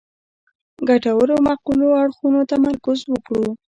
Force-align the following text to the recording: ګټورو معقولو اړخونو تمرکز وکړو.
ګټورو 0.89 1.35
معقولو 1.47 1.87
اړخونو 2.01 2.39
تمرکز 2.51 2.99
وکړو. 3.07 3.45